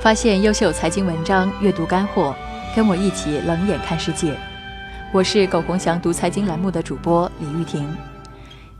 [0.00, 2.34] 发现优秀财经文章，阅读干货，
[2.76, 4.34] 跟我一起冷眼看世界。
[5.14, 7.88] 我是苟洪祥读财经栏目的主播李玉婷。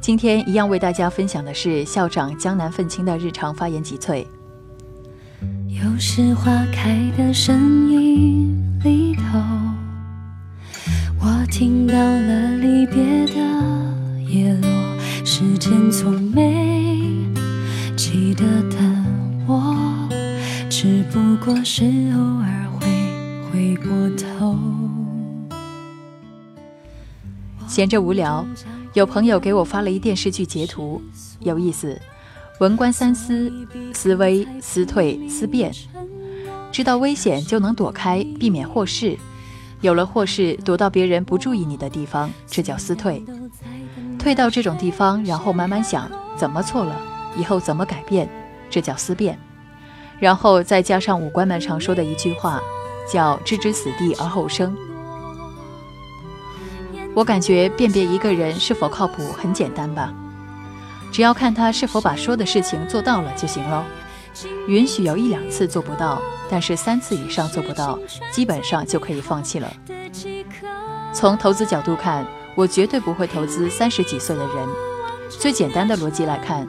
[0.01, 4.27] 今天一样为大家分享的是校长江南愤青的日常发言集萃。
[5.67, 8.54] 又是花开的声音
[21.45, 22.87] 只不过是偶尔会
[23.53, 24.59] 回过头。
[27.69, 28.47] 闲着无聊，
[28.95, 31.03] 有朋友给我发了一电视剧截图，
[31.41, 32.01] 有意思。
[32.61, 33.53] 文官三思：
[33.93, 35.71] 思危、思退、思变。
[36.73, 39.15] 知道危险就能躲开，避免祸事。
[39.83, 43.23] 有了祸事，躲到别人不注意你的地方，这叫思退。
[44.19, 46.99] 退到这种地方，然后慢慢想怎么错了，
[47.37, 48.27] 以后怎么改变，
[48.71, 49.39] 这叫思变。
[50.19, 52.61] 然后再加上武官们常说的一句话，
[53.11, 54.77] 叫“置之死地而后生”。
[57.15, 60.13] 我感觉辨别一个人是否靠谱很简单吧，
[61.13, 63.83] 只要看他是否把说的事情做到了就行喽。
[64.67, 66.21] 允许有一两次做不到，
[66.51, 67.99] 但是三次以上做不到，
[68.33, 69.73] 基本上就可以放弃了。
[71.13, 72.27] 从投资角度看，
[72.57, 74.69] 我绝对不会投资三十几岁的人。
[75.31, 76.67] 最简单的逻辑来看。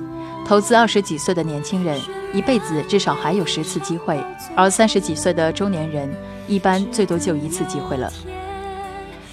[0.47, 1.99] 投资二十几岁的年轻人，
[2.35, 4.17] 一辈子至少还有十次机会；
[4.55, 6.13] 而三十几岁的中年人，
[6.49, 8.11] 一般最多就一次机会了。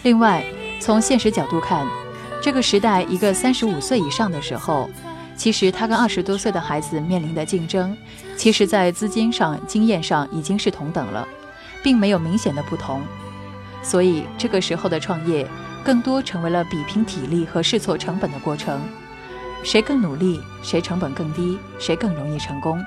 [0.04, 0.44] 另外，
[0.80, 1.84] 从现实角度看，
[2.40, 4.88] 这个时代一个三十五岁以上的时候，
[5.36, 7.96] 其实他跟二十多岁的孩子面临的竞争，
[8.36, 11.26] 其实在资金上、经验上已经是同等了，
[11.82, 13.02] 并没有明显的不同。
[13.82, 15.44] 所以，这个时候的创业，
[15.82, 18.80] 更多成为了比拼体力和试错成本的过程。
[19.62, 22.82] 谁更努力，谁成本更低，谁更容易成功。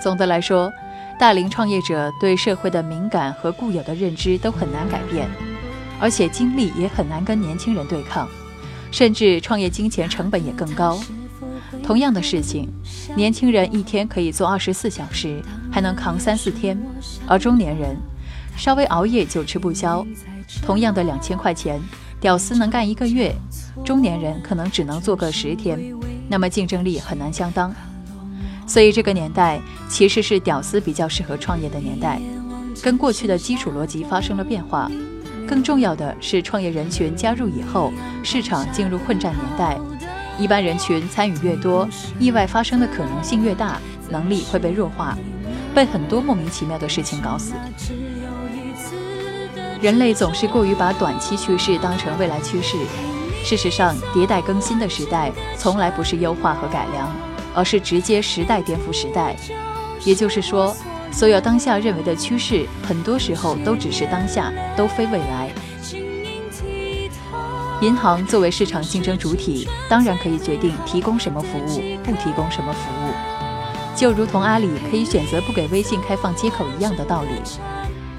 [0.00, 0.70] 总的来说，
[1.18, 5.28] 大龄创业者对社会的敏感和固有的认知都很难改变，
[6.00, 8.28] 而且精力也很难跟年轻人对抗，
[8.90, 10.98] 甚至创业金钱成本也更高。
[11.82, 12.68] 同样的事情，
[13.16, 16.78] 年轻人一天可以做二十四小时，还能扛三四天，
[17.26, 17.96] 而中年人
[18.56, 20.06] 稍微熬夜就吃不消。
[20.60, 21.80] 同样的两千块钱。
[22.22, 23.34] 屌丝能干一个月，
[23.84, 25.76] 中年人可能只能做个十天，
[26.28, 27.74] 那么竞争力很难相当。
[28.64, 32.20] 所以这个年代其实是屌丝比较适合创业的年代，
[32.80, 34.88] 跟过去的基础逻辑发生了变化。
[35.48, 39.76] 更重要的是，创业人群加入以后，市场进入混战年代，
[40.38, 41.88] 一般人群参与越多，
[42.20, 45.18] 意外发生的可能性越大，能力会被弱化，
[45.74, 47.52] 被很多莫名其妙的事情搞死。
[49.82, 52.76] 人类总是过于把短期趋势当成未来趋势。
[53.42, 57.12] 事实上，迭代更新的时代从来不是优化和改良，
[57.52, 59.34] 而是直接时代颠覆时代。
[60.04, 60.72] 也就是说，
[61.10, 65.50] 所有当下认为的趋势，很多时候都只是当下，都非未来。
[67.80, 77.30] 银行作为市场竞争主体，当然可以决定提供什么服务，不提供什么服务，就如同阿里可以选择不给微信开放接口一样的道理。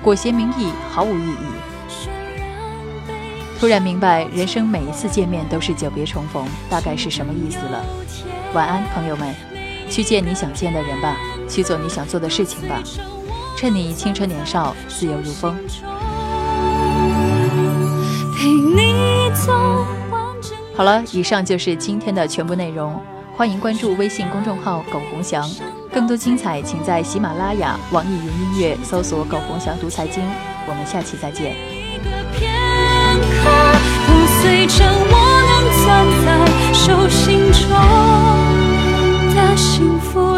[0.04, 1.48] 裹挟名义毫无意义。
[3.58, 7.82] 突然明白，人生每一次见面都是久别重逢，大概是什么意思了。
[8.54, 9.34] 晚安，朋友们，
[9.90, 11.16] 去见你想见的人吧，
[11.48, 12.84] 去做你想做的事情吧。
[13.56, 15.56] 趁你青春年少，自由如风。
[20.76, 23.00] 好了，以上就是今天的全部内容。
[23.38, 25.50] 欢迎关注微信公众号“苟洪祥”。
[25.94, 30.24] 更多精彩，请在喜马拉雅、网易云音乐搜索“苟红翔读财经”，
[30.68, 31.52] 我们下期再见。
[31.54, 32.52] 一个片
[33.44, 33.52] 刻，
[34.08, 35.16] 不碎成，我
[35.46, 35.86] 能攥
[36.26, 36.28] 在
[36.74, 37.70] 手心中
[39.36, 40.33] 的幸福。